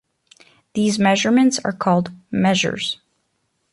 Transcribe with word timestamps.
These 0.73 0.97
measurements 0.97 1.59
are 1.63 1.71
called 1.71 2.09
"measures". 2.31 2.97